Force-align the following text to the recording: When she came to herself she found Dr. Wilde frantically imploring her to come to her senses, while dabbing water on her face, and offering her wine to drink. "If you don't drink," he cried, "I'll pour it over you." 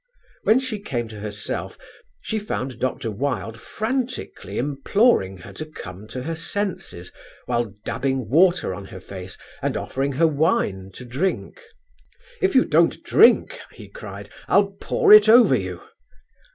When 0.45 0.57
she 0.59 0.79
came 0.79 1.07
to 1.09 1.19
herself 1.19 1.77
she 2.21 2.39
found 2.39 2.79
Dr. 2.79 3.11
Wilde 3.11 3.59
frantically 3.59 4.57
imploring 4.57 5.37
her 5.37 5.53
to 5.53 5.63
come 5.67 6.07
to 6.07 6.23
her 6.23 6.33
senses, 6.33 7.11
while 7.45 7.75
dabbing 7.85 8.27
water 8.27 8.73
on 8.73 8.85
her 8.85 8.99
face, 8.99 9.37
and 9.61 9.77
offering 9.77 10.13
her 10.13 10.25
wine 10.25 10.89
to 10.95 11.05
drink. 11.05 11.61
"If 12.41 12.55
you 12.55 12.65
don't 12.65 13.03
drink," 13.03 13.59
he 13.73 13.89
cried, 13.89 14.29
"I'll 14.47 14.71
pour 14.81 15.13
it 15.13 15.29
over 15.29 15.55
you." 15.55 15.81